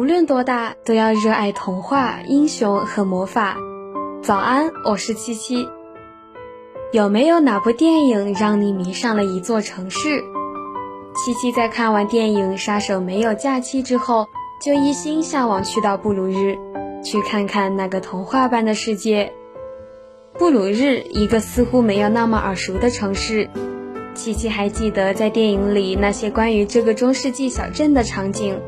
[0.00, 3.58] 无论多大，都要热爱童话、英雄和魔法。
[4.22, 5.68] 早安，我是七七。
[6.90, 10.24] 有没有哪部电影让你迷上了一座城市？
[11.14, 14.26] 七七在看完电影《杀手没有假期》之后，
[14.64, 16.56] 就一心向往去到布鲁日，
[17.04, 19.30] 去看看那个童话般的世界。
[20.38, 23.50] 布鲁日，一个似乎没有那么耳熟的城市。
[24.14, 28.58] 七七还记得在电影里那些关于这个中世纪小镇的场景。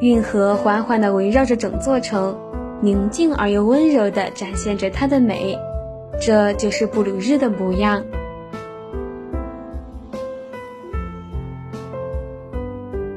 [0.00, 2.38] 运河缓缓地围绕着整座城，
[2.80, 5.58] 宁静而又温柔地展现着它的美，
[6.20, 8.04] 这就是布鲁日的模样。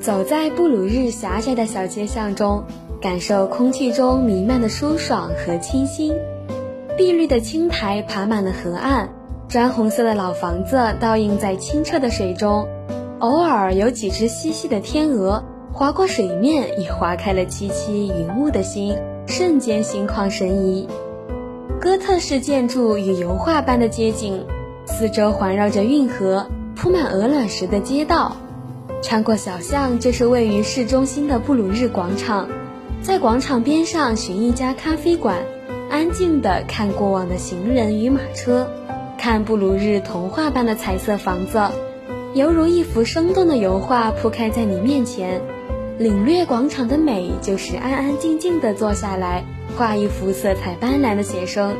[0.00, 2.64] 走在布鲁日狭窄的小街巷中，
[3.00, 6.12] 感受空气中弥漫的舒爽和清新。
[6.96, 9.08] 碧绿的青苔爬满了河岸，
[9.48, 12.66] 砖红色的老房子倒映在清澈的水中，
[13.20, 15.42] 偶尔有几只嬉戏的天鹅。
[15.74, 20.88] 划过水面，也划开了凄凄云雾的心，瞬间心旷神怡。
[21.80, 24.46] 哥特式建筑与油画般的街景，
[24.86, 28.36] 四周环绕着运河，铺满鹅卵石的街道。
[29.02, 32.48] 穿过小巷，就是位于市中心的布鲁日广场。
[33.02, 35.38] 在广场边上寻一家咖啡馆，
[35.90, 38.70] 安静地看过往的行人与马车，
[39.18, 41.60] 看布鲁日童话般的彩色房子，
[42.32, 45.42] 犹如一幅生动的油画铺开在你面前。
[45.96, 49.44] 领略广场的美，就是安安静静地坐下来，
[49.76, 51.76] 画一幅色彩斑斓的写生。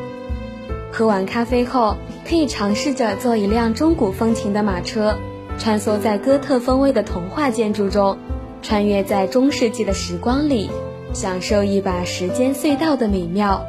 [0.93, 5.17] 喝完咖啡后，可以尝试着坐一辆中古风情的马车，
[5.59, 8.17] 穿梭在哥特风味的童话建筑中，
[8.63, 10.71] 穿越在中世纪的时光里，
[11.13, 13.65] 享受一把时间隧道的美妙。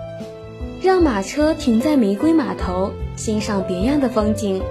[0.84, 4.62] 让马车停在玫瑰码头，欣赏别样的风景。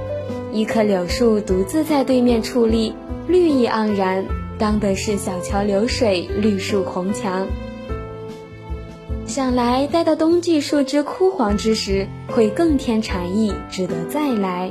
[0.52, 2.95] 一棵柳树独自在对面矗立，
[3.27, 4.25] 绿意盎然。
[4.58, 7.47] 当的是小桥流水，绿树红墙。
[9.27, 14.70] 想来待到冬季树枝枯黄之时，会更添禅意，值得再来。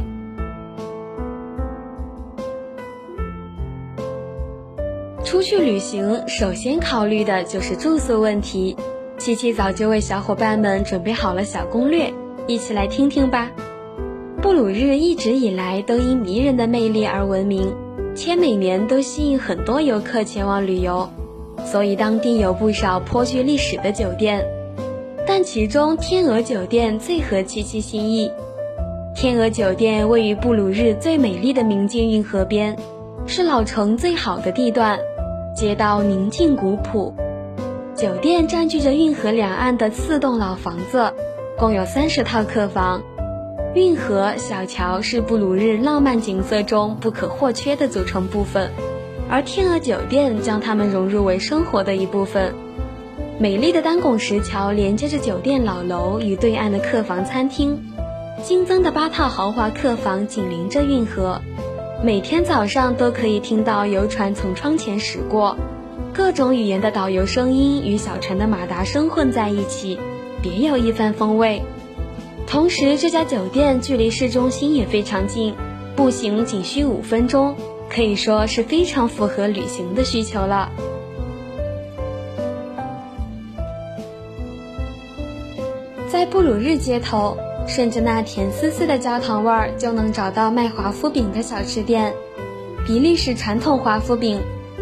[5.24, 8.78] 出去旅行，首先考虑的就是住宿问题。
[9.18, 12.14] 七七早就为小伙伴们准备好了小攻略，
[12.46, 13.52] 一起来听听吧。
[14.42, 17.74] 布鲁日一直以来都因迷人的魅力而闻名。
[18.16, 21.10] 且每年都吸引很多游客前往旅游，
[21.66, 24.46] 所以当地有不少颇具历史的酒店。
[25.26, 28.32] 但其中天鹅酒店最合七七心意。
[29.16, 32.76] 天鹅酒店位于布鲁日最美丽的明镜运河边，
[33.26, 35.00] 是老城最好的地段，
[35.56, 37.14] 街道宁静古朴。
[37.96, 41.14] 酒店占据着运河两岸的四栋老房子，
[41.58, 43.02] 共有三十套客房。
[43.76, 48.70] 运河、小桥是布鲁日浪漫景色中不可或缺的组成部分，
[49.28, 52.54] 而天鹅酒店将它们融入为生活的一部分。
[53.40, 57.80] 美丽的单拱石桥连接着酒店老楼与对岸的客房、餐厅，
[58.44, 61.42] 新增的八套豪华客房紧邻着运河，
[62.04, 65.58] 每天早上都可以听到游船从窗前驶过，
[66.14, 69.98] 各种语言的导游声音与小船的马达声混在一起，
[70.44, 71.64] 别有一番风味。
[72.46, 75.56] 同时，这家酒店距离市中心也非常近，
[75.96, 77.56] 步行仅需五分钟，
[77.90, 80.70] 可以说是非常符合旅行的需求了。
[86.08, 87.36] 在布鲁日街头，
[87.68, 92.14] 顺着那甜丝丝的焦糖味儿，就能找到卖华夫饼的小吃店。
[92.86, 94.42] 比利时传统华夫饼，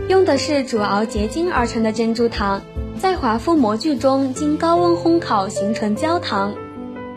[0.09, 2.61] 用的是煮熬结晶而成的珍珠糖，
[2.99, 6.53] 在华夫模具中经高温烘烤形成焦糖。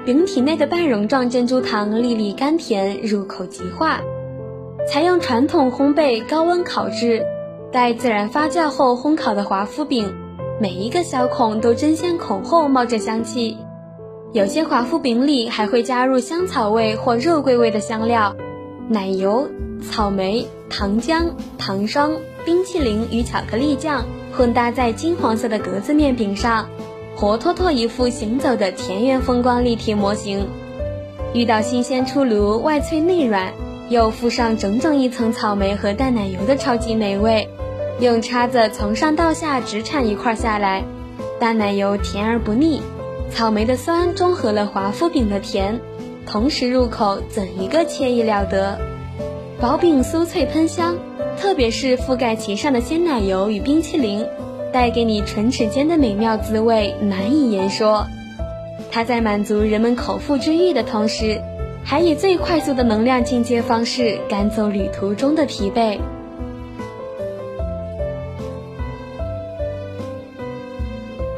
[0.04, 4.02] 饼体内的半溶状珍珠糖粒粒甘甜，入口即化。
[4.86, 7.22] 采用传统烘焙、高温烤制、
[7.72, 10.14] 待自然发酵后烘烤的华夫饼，
[10.60, 13.56] 每一个小孔都争先恐后冒着香气。
[14.34, 18.36] 有些华夫饼里还会加入香草味或肉桂味的香料，
[18.88, 19.48] 奶油、
[19.80, 22.12] 草莓、糖浆、糖霜、
[22.44, 24.04] 冰淇淋与巧克力酱
[24.36, 26.68] 混搭在金黄色的格子面饼上。
[27.16, 30.48] 活脱脱一副行走的田园风光立体模型，
[31.32, 33.52] 遇到新鲜出炉、外脆内软，
[33.88, 37.48] 又附上整整一层草莓和淡奶油的超级美味。
[38.00, 40.82] 用叉子从上到下直铲一块下来，
[41.38, 42.82] 淡奶油甜而不腻，
[43.30, 45.80] 草莓的酸中和了华夫饼的甜，
[46.26, 48.76] 同时入口怎一个惬意了得！
[49.60, 50.96] 薄饼酥脆喷香，
[51.38, 54.26] 特别是覆盖其上的鲜奶油与冰淇淋。
[54.74, 58.08] 带给你唇齿间的美妙滋味难以言说，
[58.90, 61.40] 它在满足人们口腹之欲的同时，
[61.84, 66.00] 还以最快速的能量进阶方式赶走旅途中的疲惫。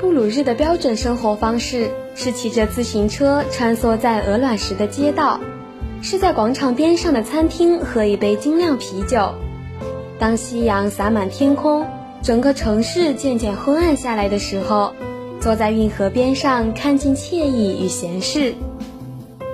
[0.00, 5.38] 布鲁日的标准生活方式是骑着自行车穿梭在鹅卵石的街道，
[6.00, 9.34] 是在广场边上的餐厅喝一杯精酿啤酒。
[10.18, 11.86] 当夕阳洒满天空，
[12.26, 14.92] 整个城市渐渐昏暗下来的时候，
[15.40, 18.52] 坐在运河边上看尽惬意与闲适。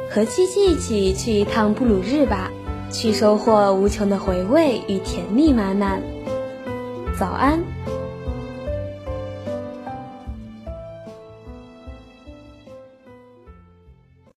[0.08, 2.50] 和七七一起去一趟布鲁日吧，
[2.90, 6.00] 去收获无穷的回味与甜蜜满满。
[7.18, 7.62] 早安。